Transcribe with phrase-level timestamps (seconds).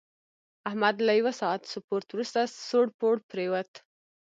[0.69, 3.71] احمد له یوه ساعت سپورت ورسته سوړ پوړ پرېوت.